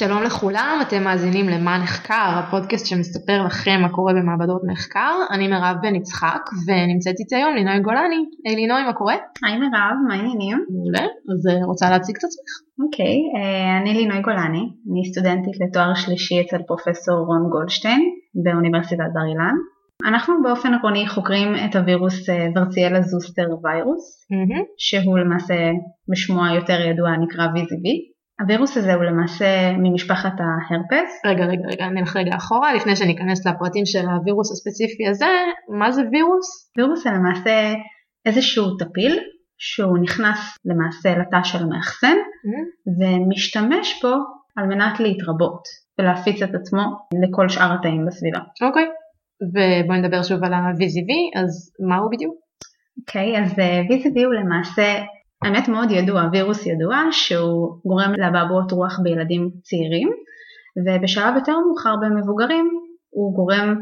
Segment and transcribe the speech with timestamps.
[0.00, 5.12] שלום לכולם, אתם מאזינים למה נחקר, הפודקאסט שמספר לכם מה קורה במעבדות מחקר.
[5.30, 8.22] אני מירב בן יצחק ונמצאת איתי היום לינוי גולני.
[8.46, 9.14] היי לינוי, מה קורה?
[9.44, 10.58] היי מירב, מה העניינים?
[10.70, 12.52] מעולה, אז אה, רוצה להציג את עצמך?
[12.84, 18.00] אוקיי, אה, אני לינוי גולני, אני סטודנטית לתואר שלישי אצל פרופסור רון גולדשטיין
[18.44, 19.56] באוניברסיטת בר אילן.
[20.04, 24.64] אנחנו באופן עקרוני חוקרים את הווירוס אה, ורציאלה זוסטר ויירוס, Mm-hmm.
[24.78, 25.54] שהוא למעשה
[26.10, 28.09] בשמו היותר ידוע נקרא VZV.
[28.40, 31.20] הווירוס הזה הוא למעשה ממשפחת ההרפס.
[31.26, 35.26] רגע, רגע, רגע, נלך רגע אחורה לפני שניכנס לפרטים של הווירוס הספציפי הזה,
[35.68, 36.72] מה זה וירוס?
[36.76, 37.74] וירוס זה למעשה
[38.26, 39.18] איזשהו טפיל
[39.58, 42.16] שהוא נכנס למעשה לתא של המאחסן
[43.00, 44.14] ומשתמש בו
[44.56, 45.62] על מנת להתרבות
[45.98, 46.82] ולהפיץ את עצמו
[47.22, 48.38] לכל שאר התאים בסביבה.
[48.62, 48.86] אוקיי,
[49.42, 52.34] ובואי נדבר שוב על ה-VZV, אז מה הוא בדיוק?
[52.98, 55.02] אוקיי, אז אה, VZV הוא למעשה,
[55.44, 60.10] האמת מאוד ידוע, וירוס ידוע, שהוא גורם לאבעבועות רוח בילדים צעירים,
[60.86, 62.70] ובשלב יותר מאוחר במבוגרים
[63.10, 63.74] הוא גורם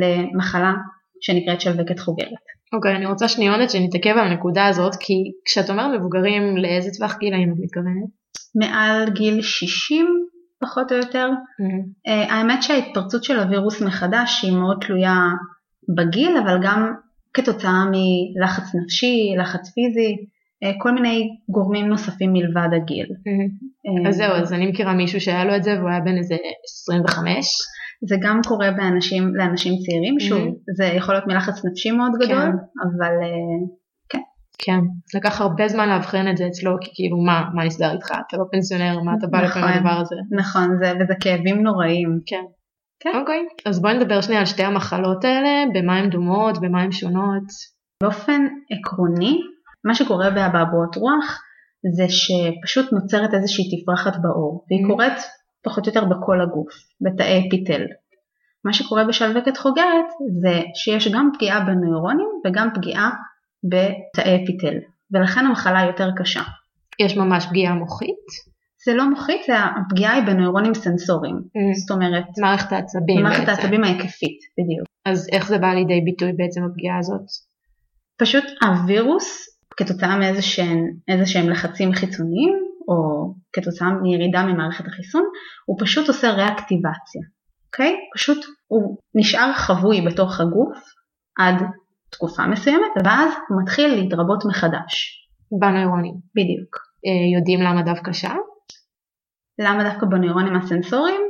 [0.00, 0.72] למחלה
[1.20, 2.44] שנקראת שלווקת חוגרת.
[2.72, 7.52] אוקיי, אני רוצה שניונת שנתעכב על הנקודה הזאת, כי כשאת אומרת מבוגרים, לאיזה טווח גילאים
[7.52, 8.10] את מתכוונת?
[8.54, 10.06] מעל גיל 60
[10.60, 11.30] פחות או יותר.
[12.06, 15.16] אה, האמת שההתפרצות של הווירוס מחדש היא מאוד תלויה
[15.96, 16.92] בגיל, אבל גם
[17.34, 20.16] כתוצאה מלחץ נפשי, לחץ פיזי,
[20.78, 23.06] כל מיני גורמים נוספים מלבד הגיל.
[23.86, 26.36] אה, אז זהו, אז אני מכירה מישהו שהיה לו את זה והוא היה בן איזה
[26.84, 27.46] 25.
[28.08, 30.54] זה גם קורה באנשים, לאנשים צעירים, שוב.
[30.76, 32.56] זה יכול להיות מלחץ נפשי מאוד גדול, כן.
[32.82, 33.66] אבל אה,
[34.64, 34.80] כן,
[35.14, 38.44] לקח הרבה זמן לאבחן את זה אצלו, כי כאילו מה, מה נסגר איתך, אתה לא
[38.52, 39.62] פנסיונר, מה אתה בא נכון.
[39.62, 40.16] הדבר הזה.
[40.30, 42.18] נכון, זה, וזה כאבים נוראים.
[42.26, 42.44] כן.
[43.00, 43.10] כן.
[43.14, 47.44] אוקיי, אז בואי נדבר שנייה על שתי המחלות האלה, במה הן דומות, במה הן שונות.
[48.02, 49.40] באופן עקרוני,
[49.84, 51.42] מה שקורה באבעבועות רוח
[51.96, 54.88] זה שפשוט נוצרת איזושהי תפרחת בעור, והיא Mhm.
[54.88, 55.18] קורית
[55.64, 57.82] פחות או יותר בכל הגוף, בתאי אפיטל.
[58.64, 60.04] מה שקורה בשלווקת חוגרת
[60.40, 63.10] זה שיש גם פגיעה בנוירונים וגם פגיעה
[63.64, 64.74] בתאי אפיטל,
[65.12, 66.40] ולכן המחלה יותר קשה.
[66.98, 68.26] יש ממש פגיעה מוחית,
[68.86, 71.36] זה לא מוחית, זה הפגיעה היא בנוירונים סנסוריים,
[71.80, 73.50] זאת אומרת, מערכת העצבים מערכת בעצם.
[73.50, 74.86] העצבים ההיקפית, בדיוק.
[75.06, 77.22] אז איך זה בא לידי ביטוי בעצם הפגיעה הזאת?
[78.20, 79.46] פשוט הווירוס,
[79.84, 80.42] כתוצאה מאיזה
[81.26, 82.54] שהם, לחצים חיצוניים,
[82.88, 85.22] או כתוצאה מירידה ממערכת החיסון,
[85.66, 87.22] הוא פשוט עושה ריאקטיבציה,
[87.66, 87.96] אוקיי?
[88.14, 90.78] פשוט הוא נשאר חבוי בתוך הגוף
[91.38, 91.54] עד
[92.10, 95.20] תקופה מסוימת, ואז הוא מתחיל להתרבות מחדש.
[95.58, 96.14] בנוירונים.
[96.34, 96.76] בדיוק.
[97.06, 98.36] אה, יודעים למה דווקא שם?
[99.58, 101.20] למה דווקא בנוירונים הסנסוריים?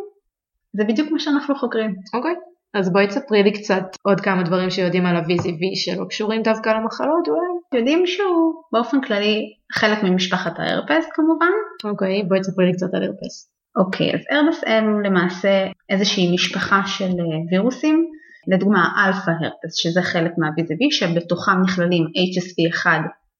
[0.72, 1.94] זה בדיוק מה שאנחנו חוקרים.
[2.14, 2.34] אוקיי.
[2.74, 7.28] אז בואי תספרי לי קצת עוד כמה דברים שיודעים על ה-VZV שלא קשורים דווקא למחלות
[7.28, 7.80] אולי.
[7.80, 11.52] יודעים שהוא באופן כללי חלק ממשפחת ההרפס כמובן,
[11.84, 13.50] אוקיי, בואי תספרי לי קצת על הרפס.
[13.76, 18.06] אוקיי, אז הרפס אלו למעשה איזושהי משפחה של אה, וירוסים,
[18.48, 22.86] לדוגמה אלפא הרפס, שזה חלק מה-VZV, שבתוכם נכללים HSV1,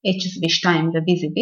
[0.06, 1.38] HSV2 ו-VZV,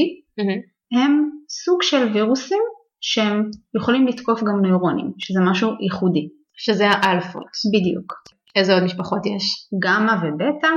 [0.92, 2.62] הם סוג של וירוסים
[3.00, 6.28] שהם יכולים לתקוף גם נוירונים, שזה משהו ייחודי.
[6.58, 7.50] שזה האלפות.
[7.74, 8.14] בדיוק.
[8.56, 9.68] איזה עוד משפחות יש?
[9.78, 10.68] גמא ובטא,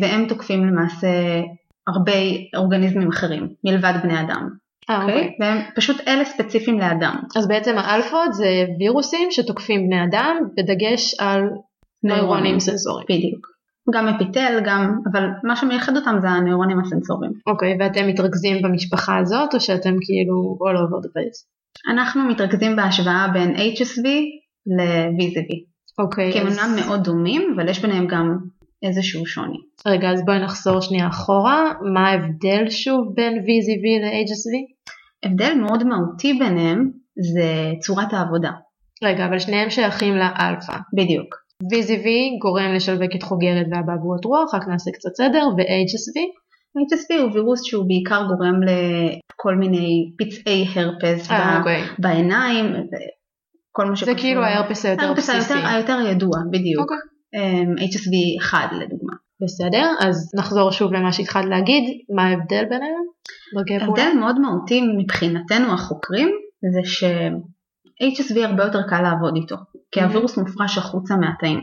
[0.00, 1.08] והם תוקפים למעשה
[1.88, 2.12] הרבה
[2.56, 4.48] אורגניזמים אחרים, מלבד בני אדם.
[4.90, 5.14] אה, אוקיי?
[5.14, 5.36] אוקיי.
[5.40, 7.16] והם פשוט אלה ספציפיים לאדם.
[7.36, 11.42] אז בעצם האלפות זה וירוסים שתוקפים בני אדם בדגש על
[12.04, 13.06] נוירונים סנסוריים.
[13.10, 13.46] בדיוק.
[13.94, 17.32] גם אפיטל, גם, אבל מה שמייחד אותם זה הנוירונים הסנסוריים.
[17.46, 21.46] אוקיי, ואתם מתרכזים במשפחה הזאת או שאתם כאילו all over the place?
[21.92, 24.06] אנחנו מתרכזים בהשוואה בין HSV
[24.66, 25.70] ל-VZV.
[25.98, 26.58] אוקיי, כי הם אז...
[26.58, 28.36] אמנם מאוד דומים, אבל יש ביניהם גם
[28.82, 29.58] איזשהו שוני.
[29.86, 31.72] רגע, אז בואי נחזור שנייה אחורה.
[31.94, 34.54] מה ההבדל שוב בין VZV ל-HSV?
[35.24, 36.90] הבדל מאוד מהותי ביניהם
[37.34, 38.50] זה צורת העבודה.
[39.04, 40.76] רגע, אבל שניהם שייכים לאלפא.
[40.96, 41.34] בדיוק.
[41.62, 42.06] VZV
[42.42, 46.16] גורם לשלווקת חוגרת ואבעבועות רוח, רק נעשה קצת סדר, ו-HSV?
[46.78, 51.82] HSV הוא וירוס שהוא בעיקר גורם לכל מיני פצעי הרפס אה, ב- אוקיי.
[51.98, 52.66] בעיניים,
[53.80, 54.14] וכל מה זה שקשור.
[54.14, 55.54] כאילו ההרפס היותר ההרפס בסיסי.
[55.54, 56.92] היותר, היותר ידוע, בדיוק.
[57.34, 59.12] אמ, HSV 1 לדוגמה.
[59.42, 61.84] בסדר, אז נחזור שוב למה שהתחלת להגיד,
[62.14, 63.02] מה ההבדל ביניהם?
[63.82, 66.28] הבדל מאוד מהותי מבחינתנו החוקרים
[66.74, 69.56] זה ש-HSV הרבה יותר קל לעבוד איתו,
[69.92, 70.04] כי Mhm.
[70.04, 71.60] הווירוס מופרש החוצה מהתאים.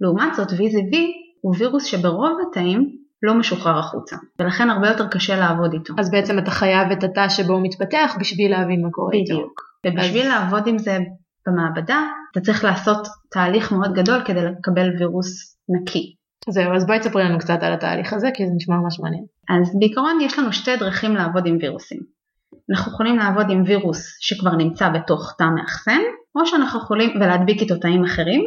[0.00, 0.96] לעומת זאת VZV
[1.40, 5.94] הוא וירוס שברוב התאים לא משוחרר החוצה, ולכן הרבה יותר קשה לעבוד איתו.
[5.98, 9.34] אז בעצם אתה חייב את התא שבו הוא מתפתח בשביל להבין מה קורה איתו.
[9.34, 9.60] בדיוק.
[9.86, 10.98] ובשביל אז- לעבוד עם זה
[11.46, 12.02] במעבדה,
[12.32, 16.14] אתה צריך לעשות תהליך מאוד גדול כדי לקבל וירוס נקי.
[16.48, 19.24] זהו, אז בואי תספרי לנו קצת על התהליך הזה, כי זה נשמע ממש מעניין.
[19.48, 22.00] אז בעיקרון יש לנו שתי דרכים לעבוד עם וירוסים.
[22.70, 26.00] אנחנו יכולים לעבוד עם וירוס שכבר נמצא בתוך תא מאחסן,
[26.34, 28.40] או שאנחנו יכולים, ולהדביק איתו תאים אחרים,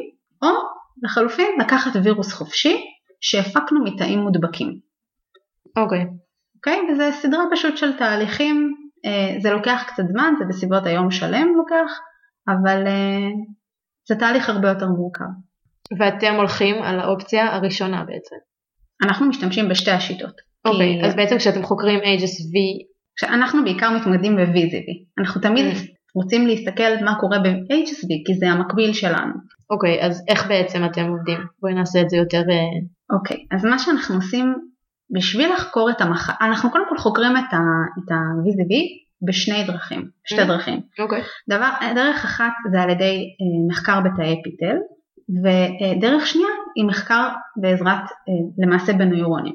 [0.44, 0.50] או
[1.04, 2.86] לחלופין לקחת וירוס חופשי
[3.22, 4.80] שהפקנו מתאים מודבקים.
[5.78, 6.02] אוקיי.
[6.02, 6.08] Okay.
[6.56, 6.80] אוקיי?
[6.90, 6.92] Okay?
[6.92, 8.74] וזה סדרה פשוט של תהליכים,
[9.06, 11.92] אה, זה לוקח קצת זמן, זה בסביבות היום שלם לוקח,
[12.48, 13.30] אבל אה,
[14.08, 15.26] זה תהליך הרבה יותר מורכב.
[16.00, 18.36] ואתם הולכים על האופציה הראשונה בעצם.
[19.02, 20.42] אנחנו משתמשים בשתי השיטות.
[20.66, 21.08] אוקיי, okay, כי...
[21.08, 22.84] אז בעצם כשאתם חוקרים HSV...
[23.16, 25.20] כשאנחנו בעיקר מתמקדים ב-VZV.
[25.20, 25.80] אנחנו תמיד mm.
[26.16, 29.34] רוצים להסתכל מה קורה ב-HSV, כי זה המקביל שלנו.
[29.70, 31.40] אוקיי, okay, אז איך בעצם אתם עובדים?
[31.62, 32.42] בואי נעשה את זה יותר...
[32.52, 34.56] אה, אוקיי, okay, אז מה שאנחנו עושים
[35.12, 38.74] בשביל לחקור את המחלה, אנחנו קודם כל חוקרים את ה-VZV
[39.26, 40.46] בשני דרכים, שתי mm.
[40.46, 40.82] דרכים.
[41.00, 41.22] אוקיי.
[41.22, 41.26] Okay.
[41.50, 44.76] דבר, דרך אחת זה על ידי אה, מחקר בתאי אפיטל,
[45.44, 49.54] ודרך שנייה היא מחקר בעזרת אה, למעשה בנוירונים.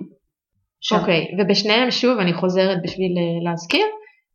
[0.92, 3.84] אוקיי, okay, ובשניהם שוב אני חוזרת בשביל אה, להזכיר,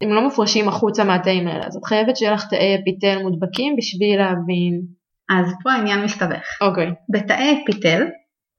[0.01, 4.17] הם לא מופרשים החוצה מהתאים האלה, אז את חייבת שיהיה לך תאי אפיטל מודבקים בשביל
[4.17, 4.81] להבין.
[5.29, 6.61] אז פה העניין מסתבך.
[6.61, 6.87] אוקיי.
[6.87, 6.93] Okay.
[7.09, 8.07] בתאי אפיטל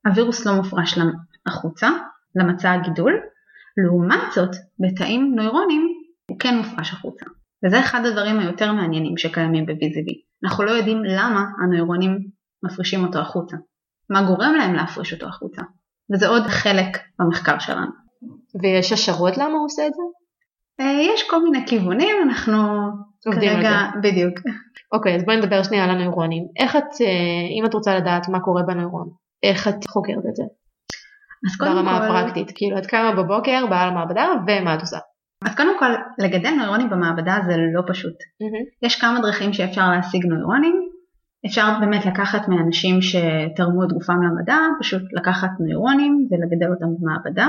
[0.06, 0.98] הווירוס לא מופרש
[1.46, 1.88] החוצה,
[2.36, 3.20] למצע הגידול,
[3.76, 7.26] לעומת זאת בתאים נוירונים הוא כן מופרש החוצה.
[7.66, 10.12] וזה אחד הדברים היותר מעניינים שקיימים ב-VZV.
[10.44, 12.18] אנחנו לא יודעים למה הנוירונים
[12.64, 13.56] מפרישים אותו החוצה.
[14.10, 15.62] מה גורם להם להפריש אותו החוצה.
[16.12, 17.90] וזה עוד חלק במחקר שלנו.
[18.62, 20.02] ויש השערות למה הוא עושה את זה?
[20.80, 22.58] אה, יש כל מיני כיוונים, אנחנו
[23.22, 23.70] כרגע.
[24.02, 24.38] בדיוק.
[24.92, 26.44] אוקיי, אז בואי נדבר שנייה על הנוירונים.
[26.60, 29.08] איך את, אה, אם את רוצה לדעת מה קורה בנוירון,
[29.42, 30.42] איך את חוקרת את זה?
[31.50, 32.04] אז קודם ברמה כל...
[32.04, 34.98] הפרקטית, כאילו את קמה בבוקר, באה למעבדה, ומה את עושה?
[35.44, 38.12] אז קודם כל, לגדל נוירונים במעבדה זה לא פשוט.
[38.12, 38.86] Mm-hmm.
[38.86, 40.88] יש כמה דרכים שאפשר להשיג נוירונים.
[41.46, 47.48] אפשר באמת לקחת מאנשים שתרמו את גופם למדע, פשוט לקחת נוירונים ולגדל אותם במעבדה.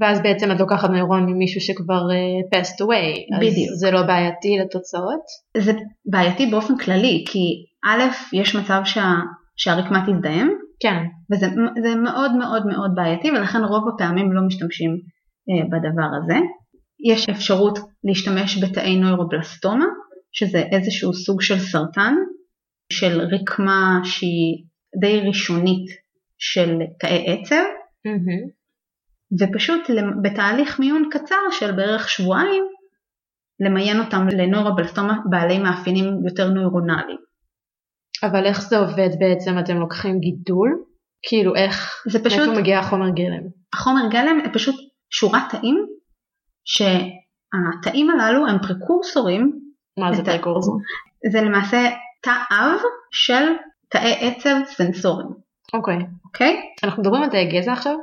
[0.00, 3.72] ואז בעצם את לוקחת נוירון ממישהו שכבר uh, passed away, בדיוק.
[3.72, 5.24] אז זה לא בעייתי לתוצאות?
[5.56, 5.72] זה
[6.06, 8.02] בעייתי באופן כללי, כי א',
[8.32, 9.12] יש מצב שה,
[9.56, 10.48] שהרקמה תזדהם,
[10.80, 11.04] כן.
[11.32, 16.38] וזה מאוד מאוד מאוד בעייתי, ולכן רוב הפעמים לא משתמשים uh, בדבר הזה.
[17.04, 19.84] יש אפשרות להשתמש בתאי נוירובלסטומה,
[20.32, 22.14] שזה איזשהו סוג של סרטן,
[22.92, 24.64] של רקמה שהיא
[25.00, 25.90] די ראשונית
[26.38, 27.64] של תאי עצב,
[28.08, 28.50] mm-hmm.
[29.40, 29.80] ופשוט
[30.22, 32.64] בתהליך מיון קצר של בערך שבועיים,
[33.60, 37.18] למיין אותם לנוירובלסטומה בעלי מאפיינים יותר נוירונליים.
[38.22, 39.58] אבל איך זה עובד בעצם?
[39.58, 40.84] אתם לוקחים גידול?
[41.28, 43.42] כאילו איך, זה פשוט, מאיפה מגיע החומר גלם?
[43.74, 44.74] החומר גלם הם פשוט
[45.10, 45.86] שורת תאים
[46.64, 49.60] שהתאים הללו הם פרקורסורים.
[49.98, 50.78] מה זה פרקורסור?
[51.32, 51.90] זה למעשה
[52.22, 52.80] תא אב
[53.10, 53.44] של
[53.88, 55.28] תאי עצב סנסוריים.
[55.74, 55.98] אוקיי.
[56.24, 56.60] אוקיי?
[56.84, 57.96] אנחנו מדברים על תאי גזע עכשיו?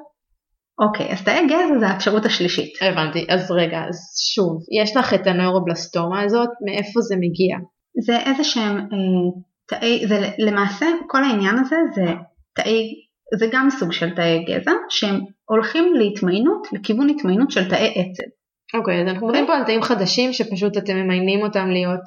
[0.79, 2.73] אוקיי, אז תאי גזע זה האפשרות השלישית.
[2.81, 3.95] הבנתי, אז רגע, אז
[4.35, 7.57] שוב, יש לך את הנוירובלסטומה הזאת, מאיפה זה מגיע?
[8.03, 12.05] זה איזה שהם אה, תאי, זה למעשה כל העניין הזה זה
[12.53, 12.93] תאי,
[13.39, 18.40] זה גם סוג של תאי גזע, שהם הולכים להתמיינות, לכיוון התמיינות של תאי עצב.
[18.73, 22.03] אוקיי, אז אנחנו מדברים פה על תאים חדשים שפשוט אתם ממיינים אותם להיות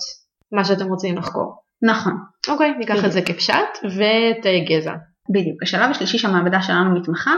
[0.53, 1.55] מה שאתם רוצים לחקור.
[1.83, 2.13] נכון.
[2.49, 4.95] אוקיי, ניקח את זה כפשט ותאי גזע.
[5.31, 5.63] בדיוק.
[5.63, 7.35] השלב השלישי שהמעבדה שלנו מתמחה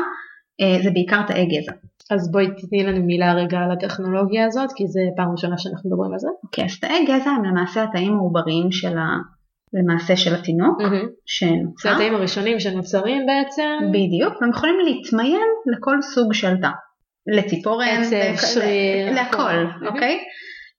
[0.60, 1.72] אה, זה בעיקר תאי גזע.
[2.10, 6.12] אז בואי תתני לנו מילה רגע על הטכנולוגיה הזאת, כי זה פעם ראשונה שאנחנו מדברים
[6.12, 6.28] על זה.
[6.44, 9.06] אוקיי, אז תאי גזע הם למעשה התאים העובריים של ה...
[9.72, 11.06] למעשה של התינוק, mm-hmm.
[11.26, 11.88] שנוצר.
[11.88, 13.78] זה התאים הראשונים שנוצרים בעצם.
[13.90, 16.70] בדיוק, והם יכולים להתמיין לכל סוג של תא.
[17.26, 20.18] לציפורן, עצב, שריר, להכל, אוקיי?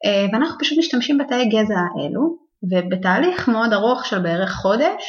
[0.06, 5.04] אה, ואנחנו פשוט משתמשים בתאי גזע האלו, ובתהליך מאוד ארוך של בערך חודש,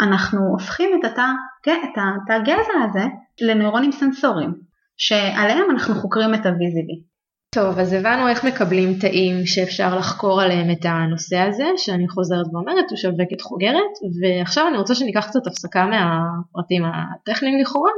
[0.00, 1.26] אנחנו הופכים את התא,
[1.62, 3.04] את התא גזע הזה
[3.40, 4.54] לנוירונים סנסוריים,
[4.96, 7.08] שעליהם אנחנו חוקרים את ה-VZV.
[7.54, 12.90] טוב, אז הבנו איך מקבלים תאים שאפשר לחקור עליהם את הנושא הזה, שאני חוזרת ואומרת,
[12.90, 17.90] הוא שווקת חוגרת, ועכשיו אני רוצה שניקח קצת הפסקה מהפרטים הטכניים לכאורה,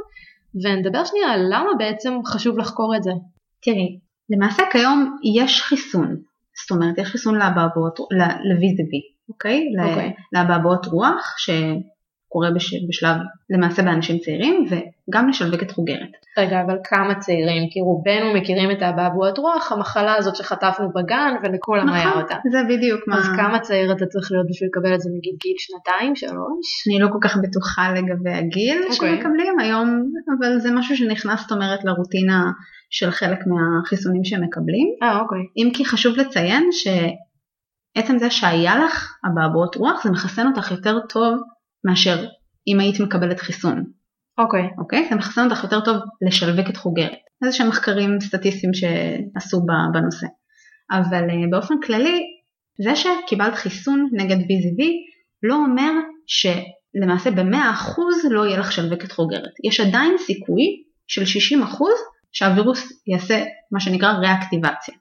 [0.55, 3.11] ונדבר שנייה על למה בעצם חשוב לחקור את זה.
[3.63, 3.99] תראי,
[4.31, 6.17] למעשה כיום יש חיסון,
[6.63, 8.93] זאת אומרת יש חיסון לאבעבועות, ל-VZV,
[9.29, 9.65] אוקיי?
[9.89, 10.13] אוקיי.
[10.33, 12.00] לאבעבועות רוח, שקורה
[12.55, 13.17] בש, בשלב,
[13.51, 16.11] למעשה באנשים צעירים, וגם לשלווקת חוגרת.
[16.39, 17.69] רגע, אבל כמה צעירים?
[17.71, 22.35] כי רובנו מכירים את האבעבועות רוח, המחלה הזאת שחטפנו בגן ולכולם נכון, היה אותה.
[22.53, 23.19] זה בדיוק מה...
[23.19, 26.89] אז כמה צעיר אתה צריך להיות בשביל לקבל את זה נגיד גיל שנתיים, שלוש?
[26.89, 28.93] אני לא כל כך בטוחה לגבי הגיל okay.
[28.93, 29.17] אוקיי.
[29.17, 32.51] שמקבלים היום, אבל זה משהו שנכנס, זאת אומרת, לרוטינה
[32.91, 34.89] של חלק מהחיסונים שהם מקבלים.
[35.03, 35.39] אה, אוקיי.
[35.57, 41.41] אם כי חשוב לציין שעצם זה שהיה לך אבעבועות רוח, זה מחסן אותך יותר טוב
[41.85, 42.27] מאשר
[42.69, 43.85] אם היית מקבלת חיסון.
[44.39, 44.69] אוקיי.
[44.79, 45.07] אוקיי?
[45.11, 45.97] זה מחסן אותך יותר טוב
[46.27, 47.19] לשלווקת חוגרת.
[47.43, 49.61] איזה שהם מחקרים סטטיסטיים שעשו
[49.93, 50.27] בנושא.
[50.91, 52.21] אבל אה, באופן כללי,
[52.85, 54.83] זה שקיבלת חיסון נגד VZV
[55.43, 55.91] לא אומר
[56.27, 59.53] שלמעשה ב-100% לא יהיה לך שלבקת חוגרת.
[59.65, 61.85] יש עדיין סיכוי של 60%
[62.33, 64.95] שהווירוס יעשה מה שנקרא ריאקטיבציה.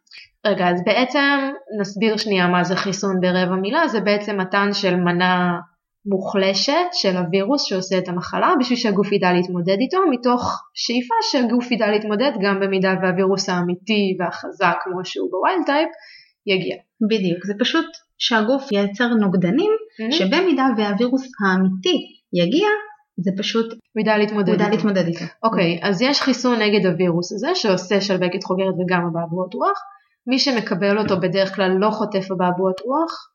[0.45, 1.49] רגע, אז בעצם
[1.81, 5.59] נסביר שנייה מה זה חיסון ברבע מילה, זה בעצם מתן של מנה
[6.05, 11.87] מוחלשת של הווירוס שעושה את המחלה בשביל שהגוף ידע להתמודד איתו מתוך שאיפה שהגוף ידע
[11.87, 15.89] להתמודד גם במידה והווירוס האמיתי והחזק כמו שהוא ב wild type
[16.47, 16.75] יגיע.
[17.09, 17.85] בדיוק, זה פשוט
[18.17, 20.11] שהגוף ייצר נוגדנים mm-hmm.
[20.11, 21.97] שבמידה והווירוס האמיתי
[22.33, 22.67] יגיע
[23.17, 24.69] זה פשוט הוא ידע להתמודד איתו.
[24.69, 25.25] להתמודד איתו.
[25.43, 29.79] אוקיי, אז יש חיסון נגד הווירוס הזה שעושה שלבקת חוגרת וגם אבעבועות רוח.
[30.27, 33.29] מי שמקבל אותו בדרך כלל לא חוטף אבעבועות רוח,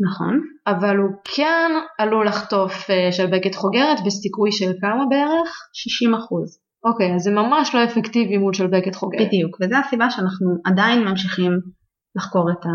[0.00, 0.40] נכון.
[0.66, 5.68] אבל הוא כן עלול לחטוף אה, שלבקת חוגרת בסיכוי של כמה בערך?
[5.72, 6.58] 60 אחוז.
[6.84, 9.26] אוקיי, אז זה ממש לא אפקטיבי מול שלבקת חוגרת.
[9.26, 11.52] בדיוק, וזו הסיבה שאנחנו עדיין ממשיכים
[12.16, 12.70] לחקור את, ה,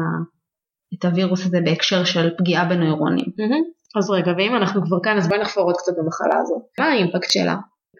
[0.93, 3.25] את הווירוס הזה בהקשר של פגיעה בנוירונים.
[3.37, 3.63] מהמם.
[3.97, 6.61] אז רגע, ואם אנחנו כבר כאן, אז בואי נחפור עוד קצת במחלה הזאת.
[6.79, 7.55] מה האימפקט שלה?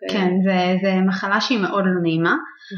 [0.09, 2.35] כן, זה, זה מחלה שהיא מאוד לא נעימה.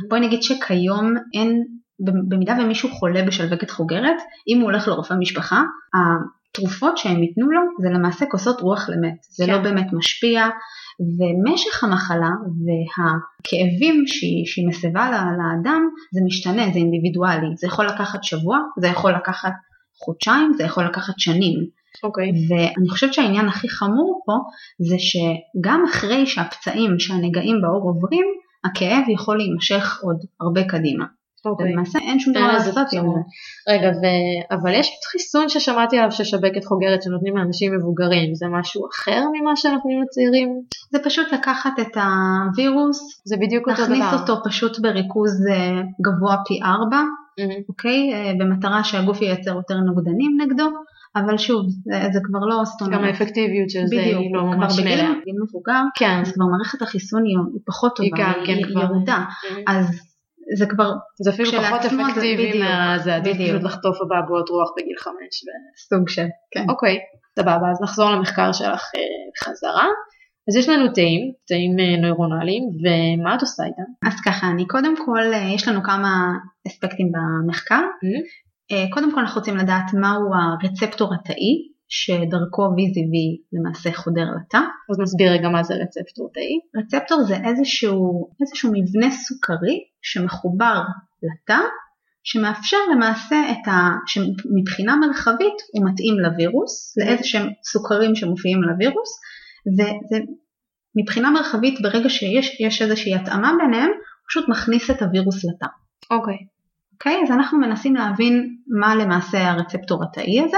[0.10, 1.64] בואי נגיד שכיום אין,
[2.06, 4.18] במידה ומישהו חולה בשלווקת חוגרת,
[4.48, 5.62] אם הוא הולך לרופא משפחה,
[5.94, 9.18] התרופות שהם ייתנו לו זה למעשה כוסות רוח למת.
[9.30, 9.52] זה כן.
[9.52, 10.48] לא באמת משפיע,
[11.00, 12.30] ומשך המחלה
[12.66, 15.82] והכאבים שהיא, שהיא מסבה לאדם
[16.14, 17.48] זה משתנה, זה אינדיבידואלי.
[17.56, 19.54] זה יכול לקחת שבוע, זה יכול לקחת
[20.06, 21.60] חודשיים, זה יכול לקחת שנים.
[22.04, 22.32] אוקיי.
[22.50, 24.34] ואני חושבת שהעניין הכי חמור פה
[24.80, 28.26] זה שגם אחרי שהפצעים שהנגעים בעור עוברים,
[28.66, 31.06] הכאב יכול להימשך עוד הרבה קדימה.
[31.46, 31.66] אוקיי.
[31.66, 33.04] ולמעשה אין שום דבר לזה לעשות עם.
[33.04, 33.72] זה.
[33.74, 34.04] רגע, ו...
[34.56, 39.56] אבל יש חיסון ששמעתי עליו של שבקת חוגרת שנותנים לאנשים מבוגרים, זה משהו אחר ממה
[39.56, 40.62] שנותנים לצעירים?
[40.92, 43.94] זה פשוט לקחת את הווירוס, זה בדיוק אותו דבר.
[43.94, 47.02] להכניס אותו פשוט בריכוז אה, גבוה פי ארבע.
[47.70, 48.14] אוקיי?
[48.14, 50.70] אה, במטרה שהגוף ייצר יותר נוגדנים נגדו,
[51.16, 54.50] אבל שוב, זה, זה כבר לא זאת גם האפקטיביות של זה בדיוק, היא לא כבר
[54.50, 55.12] ממש מלאה.
[55.22, 56.20] בגיל מבוגר, כן.
[56.22, 58.82] אז כבר מערכת החיסון היא, היא פחות היא טובה, גם, כן, היא כבר.
[58.82, 59.64] ירודה, מהמם.
[59.68, 60.11] אז
[60.58, 60.92] זה כבר
[61.24, 63.38] זה אפילו פחות זה אפקטיבי מהזה, עדיף.
[63.38, 65.44] פשוט לחטוף אבעבועות רוח בגיל חמש.
[65.46, 66.66] ו- סוג של, כן.
[66.70, 66.98] אוקיי,
[67.40, 69.02] סבבה, אז נחזור למחקר שלך אה,
[69.44, 69.88] חזרה.
[70.50, 74.08] אז יש לנו תאים, תאים אה, נוירונליים, ומה את עושה איתם?
[74.08, 76.34] אז ככה, אני קודם כל, אה, יש לנו כמה
[76.68, 77.82] אספקטים במחקר.
[78.72, 83.16] אה, קודם כל אנחנו רוצים לדעת מהו הרצפטור התאי, שדרכו VZV
[83.54, 84.60] למעשה חודר לתא.
[84.92, 86.82] אז נסביר רגע מה זה רצפטור תאי.
[86.82, 90.82] רצפטור זה איזשהו, איזשהו מבנה סוכרי שמחובר
[91.24, 91.60] לתא,
[92.24, 93.90] שמאפשר למעשה את ה...
[94.08, 99.20] שמבחינה מרחבית הוא מתאים לווירוס, לאיזה שהם סוכרים שמופיעים לווירוס,
[99.68, 100.20] וזה
[100.96, 105.68] מבחינה מרחבית ברגע שיש יש איזושהי התאמה ביניהם, הוא פשוט מכניס את הווירוס לתא.
[106.12, 106.38] אוקיי.
[106.94, 107.22] אוקיי?
[107.24, 110.58] אז אנחנו מנסים להבין מה למעשה הרצפטור התאי הזה,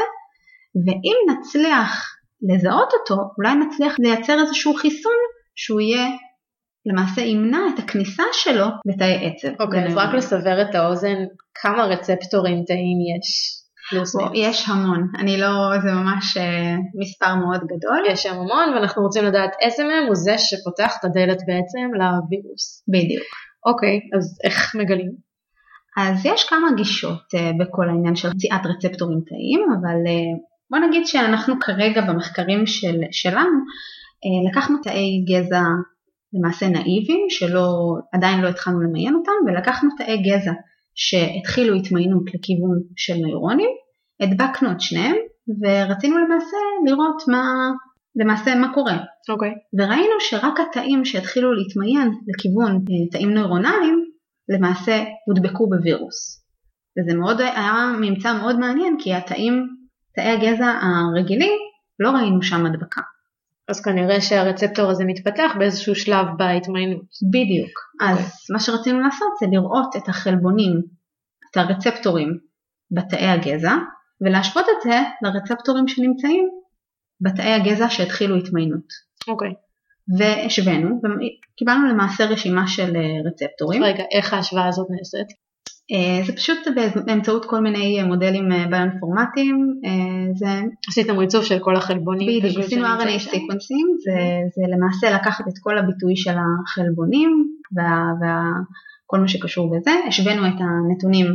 [0.85, 5.19] ואם נצליח לזהות אותו, אולי נצליח לייצר איזשהו חיסון
[5.55, 6.07] שהוא יהיה,
[6.85, 9.47] למעשה ימנע את הכניסה שלו לתאי עצב.
[9.47, 9.97] אוקיי, אז בנוירונים.
[9.97, 11.15] רק לסבר את האוזן,
[11.61, 13.59] כמה רצפטורים תאיים יש?
[13.89, 14.15] פלוס.
[14.33, 18.03] יש המון, אני לא, זה ממש אה, מספר מאוד גדול.
[18.09, 22.83] יש שם המון, ואנחנו רוצים לדעת איזה מהם הוא זה שפותח את הדלת בעצם לווירוס.
[22.87, 23.27] בדיוק.
[23.65, 25.11] אוקיי, אז איך מגלים?
[25.97, 30.33] אז יש כמה גישות אה, בכל העניין של מציאת רצפטורים תאיים, אבל אה,
[30.69, 33.59] בוא נגיד שאנחנו כרגע במחקרים של, שלנו
[34.25, 35.61] אה, לקחנו תאי גזע
[36.33, 40.51] למעשה נאיבים, שעדיין לא התחלנו למיין אותם, ולקחנו תאי גזע
[40.95, 43.69] שהתחילו התמיינות לכיוון של נוירונים,
[44.19, 45.15] הדבקנו את שניהם,
[45.61, 47.71] ורצינו למעשה לראות מה,
[48.15, 48.97] למעשה מה קורה.
[49.29, 49.51] אוקיי.
[49.79, 54.05] וראינו שרק התאים שהתחילו להתמיין לכיוון אה, תאים נוירונליים
[54.49, 56.43] למעשה הודבקו בווירוס.
[56.99, 59.67] וזה מאוד, היה ממצא מאוד מעניין כי התאים,
[60.15, 61.57] תאי הגזע הרגילים,
[61.99, 63.01] לא ראינו שם הדבקה.
[63.67, 67.05] אז כנראה שהרצפטור הזה מתפתח באיזשהו שלב בהתמיינות.
[67.29, 67.79] בדיוק.
[68.01, 70.82] אז מה שרצינו לעשות זה לראות את החלבונים,
[71.51, 72.38] את הרצפטורים
[72.91, 73.75] בתאי הגזע,
[74.22, 76.50] ולהשוות את זה לרצפטורים שנמצאים
[77.22, 78.88] בתאי הגזע שהתחילו התמיינות.
[79.27, 79.53] אוקיי.
[80.17, 81.01] והשווינו,
[81.53, 83.84] וקיבלנו למעשה רשימה של אה, רצפטורים.
[83.84, 85.27] רגע, איך ההשוואה הזאת נעשית?
[85.93, 86.57] אה, זה פשוט
[87.05, 92.43] באמצעות כל מיני אה, מודלים אה, ביואינפורמטיים, אה, זה עשיתם ריצוף של כל החלבונים.
[92.43, 93.31] בדיוק, עשינו RNA שם?
[93.31, 94.17] sequencing, זה,
[94.55, 101.27] זה למעשה לקחת את כל הביטוי של החלבונים וכל מה שקשור בזה, השווינו את הנתונים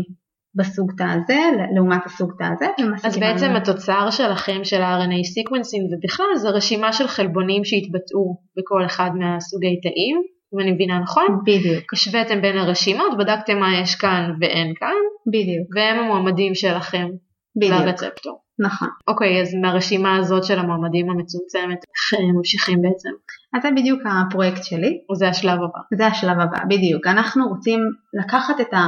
[0.54, 1.40] בסוג תא הזה
[1.74, 2.66] לעומת הסוג תא הזה.
[3.04, 9.10] אז בעצם התוצר שלכם של ה-RNA sequencing ובכלל זה רשימה של חלבונים שהתבטאו בכל אחד
[9.14, 10.22] מהסוגי תאים,
[10.54, 11.26] אם אני מבינה נכון?
[11.42, 14.94] בדיוק, השוויתם בין הרשימות, בדקתם מה יש כאן ואין כאן,
[15.26, 17.08] בדיוק, והם המועמדים שלכם
[17.56, 18.40] בדיוק, לרצפטור.
[18.58, 18.88] נכון.
[19.08, 23.08] אוקיי, אז מהרשימה הזאת של המועמדים המצומצמת, איך הם ממשיכים בעצם?
[23.54, 25.96] אז זה בדיוק הפרויקט שלי, או זה השלב הבא?
[25.98, 27.06] זה השלב הבא, בדיוק.
[27.06, 27.80] אנחנו רוצים
[28.22, 28.86] לקחת את, ה,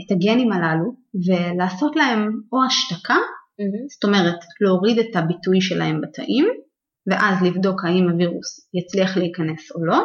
[0.00, 0.94] את הגנים הללו
[1.26, 3.16] ולעשות להם או השתקה,
[3.94, 6.46] זאת אומרת להוריד את הביטוי שלהם בתאים,
[7.10, 10.04] ואז לבדוק האם הווירוס יצליח להיכנס או לא,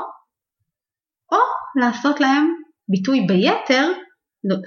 [1.76, 2.48] לעשות להם
[2.90, 3.92] ביטוי ביתר,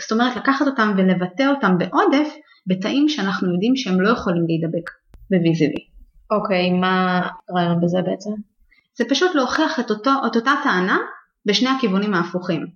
[0.00, 2.34] זאת אומרת לקחת אותם ולבטא אותם בעודף
[2.66, 4.90] בתאים שאנחנו יודעים שהם לא יכולים להידבק
[5.30, 5.92] ב-VZV.
[6.30, 8.30] אוקיי, מה הרעיון בזה בעצם?
[8.98, 10.98] זה פשוט להוכיח את, אותו, את אותה טענה
[11.46, 12.66] בשני הכיוונים ההפוכים.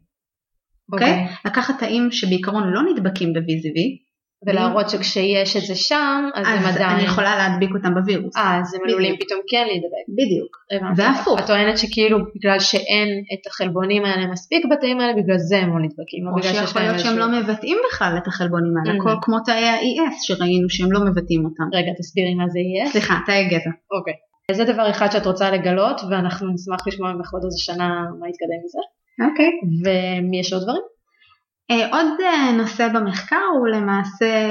[0.93, 1.11] אוקיי?
[1.11, 1.27] אוקיי.
[1.45, 4.06] לקחת תאים שבעיקרון לא נדבקים ב-VZV,
[4.47, 6.91] ולהראות שכשיש את זה שם, אז הם אז עדיין...
[6.91, 8.37] אני יכולה להדביק אותם בווירוס.
[8.37, 9.17] אה, אז הם עלולים.
[9.21, 10.07] פתאום כן להידבק.
[10.19, 10.57] בדיוק.
[10.97, 11.39] והפוך.
[11.41, 15.79] את טוענת שכאילו בגלל שאין את החלבונים האלה מספיק בתאים האלה, בגלל זה הם לא
[15.85, 16.25] נדבקים.
[16.25, 19.03] לא או שיכול להיות שהם לא מבטאים בכלל את החלבונים האלה, Mhm.
[19.03, 21.65] כל- כמו תאי ה-ES שראינו שהם לא מבטאים אותם.
[21.75, 22.87] רגע, תסבירי מה זה יהיה.
[22.93, 23.71] סליחה, תאי גזע.
[23.99, 24.15] אוקיי.
[24.51, 27.89] אז זה דבר אחד שאת רוצה לגלות, ואנחנו נשמח לשמוע ממך עוד איזה שנה
[28.21, 28.79] מה יתקדם מזה.
[29.31, 29.51] אוקיי.
[29.85, 30.83] ומי יש עוד דברים?
[31.71, 34.47] אה, עוד אה, נושא במחקר הוא למעשה,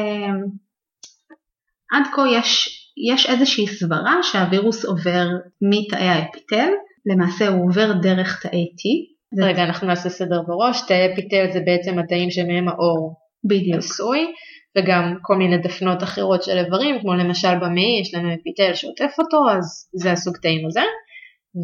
[1.92, 2.70] עד כה יש,
[3.12, 5.28] יש איזושהי סברה שהווירוס עובר
[5.62, 6.70] מתאי האפיטל,
[7.06, 9.16] למעשה הוא עובר דרך תאי T.
[9.36, 10.82] זה- רגע, אנחנו נעשה סדר בראש.
[10.88, 13.16] תאי אפיטל זה בעצם התאים שמהם האור
[13.50, 13.78] בדיוק.
[13.78, 14.34] עשוי,
[14.78, 19.38] וגם כל מיני דפנות אחרות של איברים, כמו למשל במעי יש לנו אפיטל שעוטף אותו,
[19.58, 20.82] אז זה הסוג תאים הזה.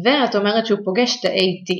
[0.04, 1.70] ואת אומרת שהוא פוגש תאי T.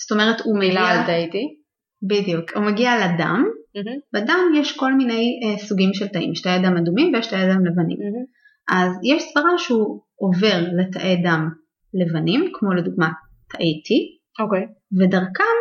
[0.00, 1.63] זאת אומרת הוא מגיע, מילה על תאי T.
[2.08, 3.44] בדיוק, הוא מגיע לדם,
[3.74, 7.46] מהמם, בדם יש כל מיני אה, סוגים של תאים, יש תאי דם אדומים ויש תאי
[7.52, 7.98] דם לבנים.
[7.98, 8.24] מהמם.
[8.68, 11.48] אז יש סברה שהוא עובר לתאי דם
[11.94, 13.08] לבנים, כמו לדוגמה
[13.50, 13.88] תאי T,
[14.42, 14.66] אוקיי.
[14.98, 15.54] ודרכם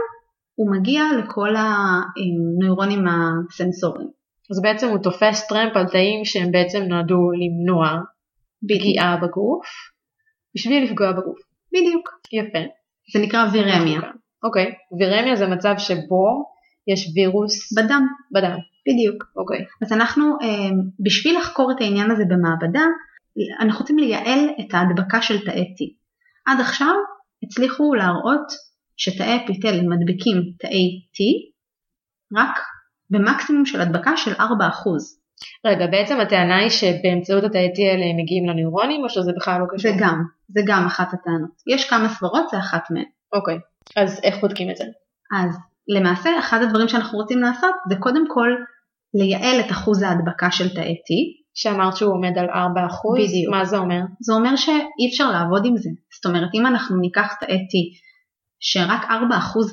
[0.55, 4.09] הוא מגיע לכל הנוירונים הסנסוריים.
[4.51, 7.99] אז בעצם הוא תופס טרמפ על תאים שהם בעצם נועדו למנוע
[8.63, 9.65] פגיעה בגוף,
[10.55, 11.39] בשביל לפגוע בגוף.
[11.73, 12.09] בדיוק.
[12.33, 12.59] יפה.
[13.13, 14.01] זה נקרא וירמיה.
[14.43, 14.73] אוקיי.
[14.99, 16.53] וירמיה זה מצב שבו
[16.87, 18.57] יש וירוס בדם, בדם.
[18.87, 19.23] בדיוק.
[19.35, 19.65] אוקיי.
[19.81, 22.85] אז אנחנו, אה, בשביל לחקור את העניין הזה במעבדה,
[23.59, 25.93] אנחנו רוצים לייעל את ההדבקה של תאי T.
[26.45, 26.93] עד עכשיו
[27.43, 28.47] הצליחו להראות
[28.97, 31.19] שתאי אפיטל מדביקים תאי T
[32.37, 32.59] רק
[33.09, 34.41] במקסימום של הדבקה של 4%.
[35.65, 39.65] רגע, בעצם הטענה היא שבאמצעות התאי T האלה הם מגיעים לנוירונים, או שזה בכלל לא
[39.71, 39.91] זה קשור?
[39.99, 41.51] גם, זה גם אחת הטענות.
[41.67, 43.03] יש כמה סברות, זה אחת מהן.
[43.33, 43.59] אוקיי.
[43.95, 44.83] אז איך בודקים את זה?
[45.39, 48.49] אז למעשה אחד הדברים שאנחנו רוצים לעשות זה קודם כל
[49.13, 51.43] לייעל את אחוז ההדבקה של תאי T.
[51.55, 52.51] שאמרת שהוא עומד על 4%,
[53.17, 53.51] בדיוק.
[53.51, 53.99] מה זה אומר?
[54.19, 55.89] זה אומר שאי אפשר לעבוד עם זה.
[56.15, 57.73] זאת אומרת אם אנחנו ניקח תאי T
[58.59, 59.11] שרק 4%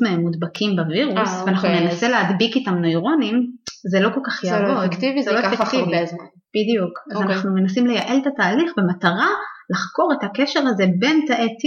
[0.00, 3.52] מהם מודבקים בווירוס אה, ואנחנו אוקיי, ננסה להדביק איתם נוירונים,
[3.90, 4.68] זה לא כל כך זה יעבוד.
[4.68, 5.74] לא אפקטיבי, זה לא ייקח לך.
[5.74, 6.24] הרבה זמן.
[6.54, 6.98] בדיוק.
[7.10, 7.34] אז אוקיי.
[7.34, 9.28] אנחנו מנסים לייעל את התהליך במטרה
[9.70, 11.62] לחקור את הקשר הזה בין תאי T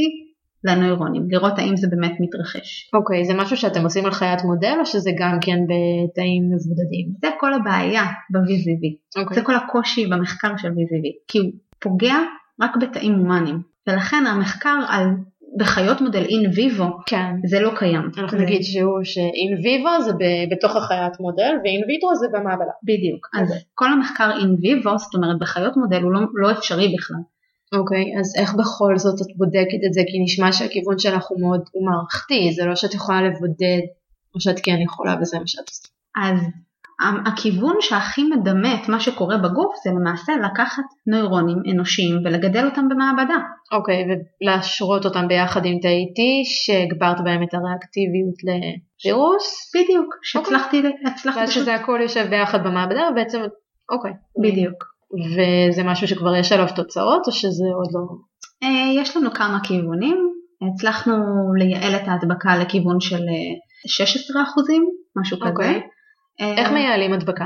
[0.65, 2.89] לנוירונים, לראות האם זה באמת מתרחש.
[2.93, 7.07] אוקיי, זה משהו שאתם עושים על חיית מודל, או שזה גם כן בתאים מבודדים?
[7.21, 9.19] זה כל הבעיה ב-VZV.
[9.21, 9.35] אוקיי.
[9.35, 12.15] זה כל הקושי במחקר של VZV, כי הוא פוגע
[12.61, 15.07] רק בתאים הומניים, ולכן המחקר על
[15.59, 17.31] בחיות מודל אין ויבו כן.
[17.45, 18.01] זה לא קיים.
[18.17, 22.71] אנחנו זה- נגיד שהוא שאין ויבו זה ב- בתוך החיית מודל ואין ויטרו זה במעבדה.
[22.83, 23.27] בדיוק.
[23.35, 23.63] אז אוקיי.
[23.75, 27.17] כל המחקר אין ויבו, זאת אומרת בחיות מודל הוא לא, לא אפשרי בכלל.
[27.79, 30.01] אוקיי, אז איך בכל זאת את בודקת את זה?
[30.07, 33.81] כי נשמע שהכיוון שלך הוא מאוד הוא מערכתי, זה לא שאת יכולה לבודד,
[34.35, 35.87] או שאת כן יכולה וזה מה שאת עושה.
[36.15, 36.39] אז
[37.25, 43.35] הכיוון שהכי מדמה את מה שקורה בגוף זה למעשה לקחת נוירונים אנושיים ולגדל אותם במעבדה.
[43.71, 44.05] אוקיי,
[44.41, 51.49] ולהשרות אותם ביחד עם תאי T שהגברת בהם את הריאקטיביות לווירוס, בדיוק, שהצלחתי, הצלחתי ואז
[51.49, 53.41] פשוט, שזה הכל יושב ביחד במעבדה ובעצם,
[53.91, 54.11] אוקיי.
[54.41, 54.92] בדיוק.
[55.13, 58.15] וזה משהו שכבר יש עליו תוצאות או שזה עוד לא?
[58.63, 60.33] אה, יש לנו כמה כיוונים,
[60.73, 61.13] הצלחנו
[61.57, 65.49] לייעל את ההדבקה לכיוון של אה, 16 אחוזים, משהו כזה.
[65.49, 65.81] אוקיי.
[66.41, 67.45] אה, איך מייעלים הדבקה?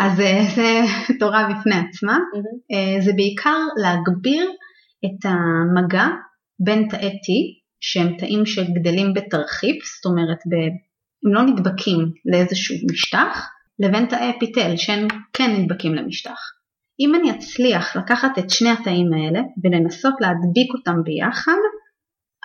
[0.00, 0.80] אז אה, זה
[1.18, 2.18] תורה בפני עצמה.
[2.72, 4.50] אה, זה בעיקר להגביר
[5.04, 6.06] את המגע
[6.60, 10.90] בין תאי T, שהם תאים שגדלים בתרחיף, זאת אומרת ב-
[11.26, 11.98] הם לא נדבקים
[12.32, 13.48] לאיזשהו משטח,
[13.80, 16.40] לבין תאי אפיטל שהם כן נדבקים למשטח.
[17.00, 21.60] אם אני אצליח לקחת את שני התאים האלה ולנסות להדביק אותם ביחד,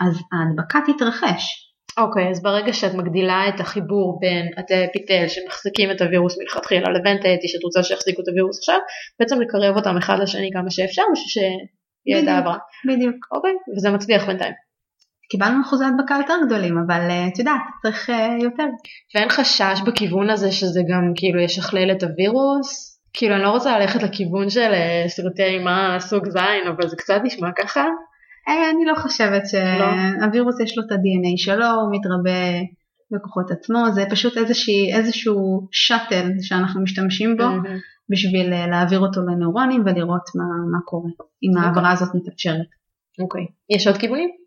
[0.02, 1.66] אז ההדבקה תתרחש.
[1.98, 7.18] אוקיי, אז ברגע שאת מגדילה את החיבור בין התאי אפיטל שמחזיקים את הווירוס מלכתחילה לבין
[7.18, 8.80] תאי T שאת רוצה שיחזיקו את הווירוס עכשיו,
[9.20, 12.28] בעצם לקרב אותם אחד לשני כמה שאפשר בשביל שיהיה את.
[12.28, 12.58] העברה.
[12.88, 13.16] בדיוק.
[13.32, 14.54] אוקיי, וזה מצליח בינתיים.
[15.30, 18.68] קיבלנו אחוזי הדבקה יותר גדולים, אבל אה, את יודעת, צריך אה, יותר.
[19.16, 23.00] ואין חשש בכיוון הזה שזה גם כאילו ישכלל את הווירוס?
[23.14, 27.22] כאילו אני לא רוצה ללכת לכיוון של אה, סרטי אימה סוג זין, אבל זה קצת
[27.24, 27.86] נשמע ככה.
[28.48, 32.40] אני לא חושבת שהווירוס יש לו את ה-DNA שלו, הוא מתרבה
[33.12, 37.70] בכוחות עצמו, זה פשוט איזושהי, איזשהו שאטל שאנחנו משתמשים בו mm-hmm.
[38.10, 41.10] בשביל להעביר אותו לנוירונים ולראות מה, מה קורה,
[41.44, 41.58] אם okay.
[41.58, 41.64] אוקיי.
[41.64, 42.68] ההעברה הזאת מתאפשרת.
[43.22, 43.44] אוקיי.
[43.44, 43.76] Okay.
[43.76, 44.45] יש עוד כיוונים?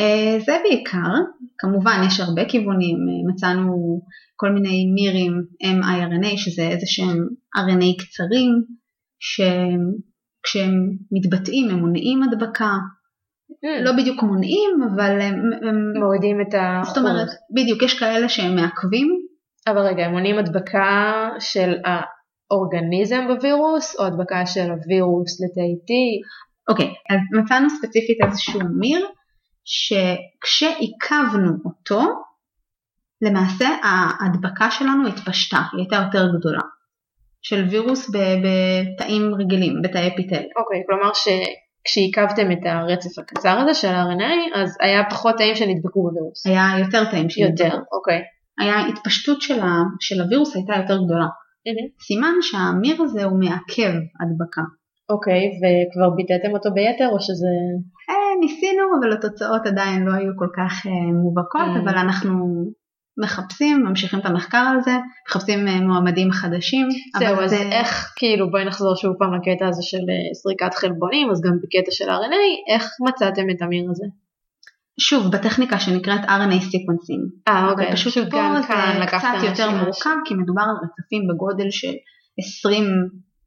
[0.00, 1.12] Uh, זה בעיקר,
[1.58, 4.00] כמובן יש הרבה כיוונים, uh, מצאנו
[4.36, 5.32] כל מיני מירים
[5.62, 7.18] mRNA שזה איזה שהם
[7.56, 8.52] RNA קצרים
[9.20, 10.72] שכשהם
[11.12, 12.72] מתבטאים הם מונעים הדבקה,
[13.50, 13.84] mm.
[13.84, 15.34] לא בדיוק מונעים אבל הם,
[15.68, 16.94] הם מורידים את האחוז.
[16.94, 19.08] זאת אומרת, בדיוק יש כאלה שהם מעכבים.
[19.66, 25.90] אבל רגע, הם מונעים הדבקה של האורגניזם בווירוס או הדבקה של הווירוס לתאי T?
[26.68, 29.06] אוקיי, okay, אז מצאנו ספציפית איזשהו מיר
[29.72, 32.00] שכשעיכבנו אותו,
[33.22, 36.60] למעשה ההדבקה שלנו התפשטה, היא הייתה יותר גדולה.
[37.42, 40.42] של וירוס בתאים רגילים, בתאי אפיטל.
[40.56, 46.02] אוקיי, okay, כלומר שכשעיכבתם את הרצף הקצר הזה של ה-RNA, אז היה פחות תאים שנדבקו
[46.02, 46.46] בווירוס.
[46.46, 47.64] היה יותר תאים שנדבקו.
[47.64, 48.18] יותר, אוקיי.
[48.18, 48.62] Okay.
[48.64, 49.68] היה התפשטות של, ה,
[50.00, 51.26] של הווירוס הייתה יותר גדולה.
[51.26, 52.04] Mm-hmm.
[52.06, 54.62] סימן שהמיר הזה הוא מעכב הדבקה.
[55.10, 57.52] אוקיי, וכבר ביטאתם אותו ביתר או שזה...
[58.40, 61.80] אה, ניסינו, אבל התוצאות עדיין לא היו כל כך אה, מובהקות, mm.
[61.84, 62.64] אבל אנחנו
[63.18, 64.96] מחפשים, ממשיכים את המחקר על זה,
[65.28, 66.88] מחפשים אה, מועמדים חדשים.
[67.18, 67.56] זהו, אז זה...
[67.56, 70.04] איך, כאילו בואי נחזור שוב פעם לקטע הזה של
[70.42, 74.04] סריקת חלבונים, אז גם בקטע של RNA, איך מצאתם את המיר הזה?
[75.00, 77.48] שוב, בטכניקה שנקראת RNA sequencing.
[77.48, 77.92] אה, אוקיי.
[77.92, 78.38] פשוט פה
[79.00, 81.92] זה קצת יותר מורכב, כי מדובר על רצפים בגודל של
[82.38, 82.84] 20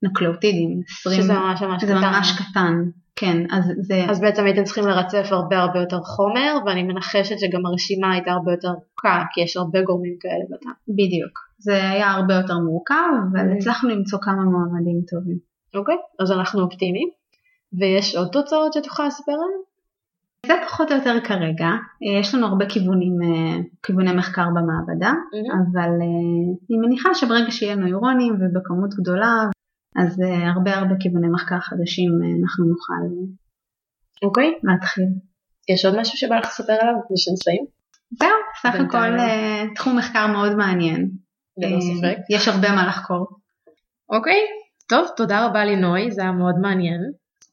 [0.03, 0.81] נוקלאוטידים.
[0.89, 1.87] 20, שזה ממש ממש קטן.
[1.87, 2.73] זה ממש קטן,
[3.15, 3.37] כן.
[3.51, 4.05] אז, זה...
[4.09, 8.51] אז בעצם הייתם צריכים לרצף הרבה הרבה יותר חומר, ואני מנחשת שגם הרשימה הייתה הרבה
[8.51, 10.69] יותר ארוכה, כי יש הרבה גורמים כאלה בתא.
[10.87, 11.39] בדיוק.
[11.59, 13.57] זה היה הרבה יותר מורכב, אבל mm.
[13.57, 15.37] הצלחנו למצוא כמה מועמדים טובים.
[15.75, 17.09] אוקיי, אז אנחנו אופטימיים.
[17.79, 19.61] ויש עוד תוצאות שאת יכולה לספר עליהן?
[20.45, 21.69] זה פחות או יותר כרגע,
[22.19, 23.13] יש לנו הרבה כיוונים,
[23.83, 25.53] כיווני מחקר במעבדה, mm-hmm.
[25.53, 25.89] אבל
[26.69, 29.49] אני מניחה שברגע שיהיה נוירונים ובכמות גדולה
[29.95, 30.25] אז uh,
[30.55, 33.33] הרבה הרבה כיווני מחקר חדשים uh, אנחנו נוכל
[34.23, 34.51] אוקיי.
[34.55, 34.71] okay.
[34.71, 35.05] להתחיל.
[35.69, 37.65] יש עוד משהו שבא לך לספר עליו ושנסיים?
[38.19, 38.29] זהו,
[38.61, 41.09] סך הכל uh, תחום מחקר מאוד מעניין.
[41.57, 42.17] ללא ספק.
[42.29, 43.27] יש הרבה מה לחקור.
[44.09, 44.39] אוקיי.
[44.89, 47.01] טוב, תודה רבה לינוי, זה היה מאוד מעניין.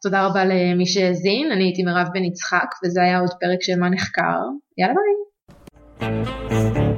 [0.03, 3.91] תודה רבה למי שהאזין, אני הייתי מירב בן יצחק וזה היה עוד פרק של מה
[3.91, 4.39] נחקר.
[4.79, 6.90] יאללה ביי.